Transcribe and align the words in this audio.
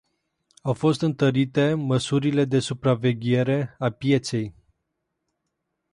Au 0.63 0.73
fost 0.73 1.01
întărite 1.01 1.73
măsurile 1.73 2.45
de 2.45 2.59
supraveghere 2.59 3.75
a 3.79 3.89
pieței. 3.89 4.55